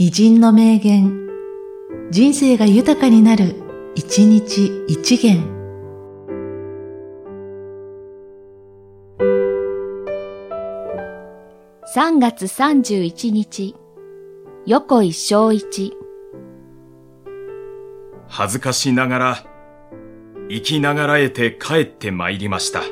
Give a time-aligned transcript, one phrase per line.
[0.00, 1.28] 偉人の名言、
[2.12, 3.56] 人生が豊かになる、
[3.96, 5.42] 一日一元。
[11.96, 13.74] 3月31日、
[14.66, 15.96] 横井正一。
[18.28, 19.36] 恥ずかしながら、
[20.48, 22.82] 生きながらえて帰って参りました。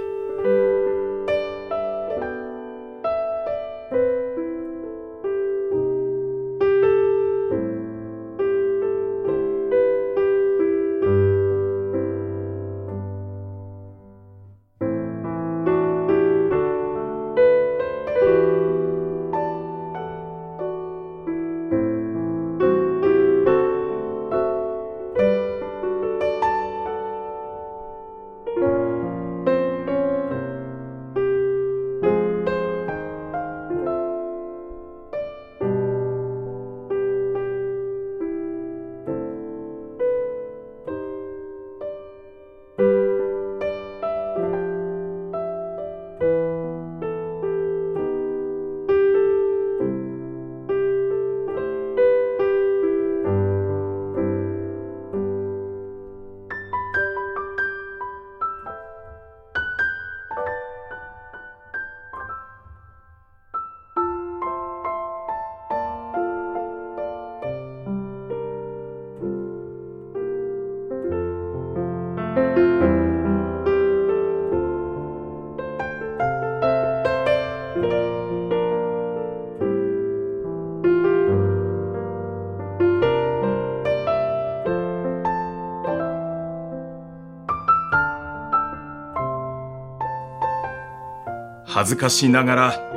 [91.79, 92.91] 恥ずかしながら、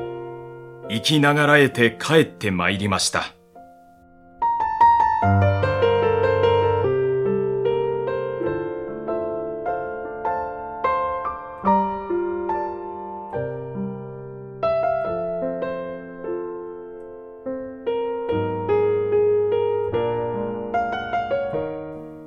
[0.89, 3.33] 生きながらえて帰って参りました。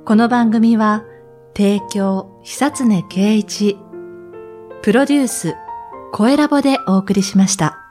[0.05, 1.03] この番組は、
[1.57, 3.75] 提供、久常圭一、
[4.83, 5.55] プロデュース、
[6.15, 7.82] 声ラボでお送りしました。